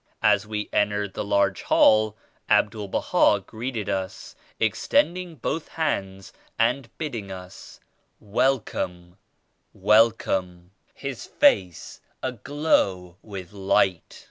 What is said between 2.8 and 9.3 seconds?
Baha greeted us, extending both hands and bidding us "Welcome!